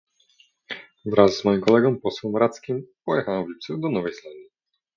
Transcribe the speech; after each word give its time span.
Wraz 1.05 1.37
z 1.37 1.45
moim 1.45 1.61
kolegą, 1.61 1.99
posłem 2.01 2.37
Rackiem, 2.37 2.81
pojechałam 3.05 3.45
w 3.45 3.49
lipcu 3.49 3.77
do 3.77 3.89
Nowej 3.91 4.13
Zelandii 4.13 4.49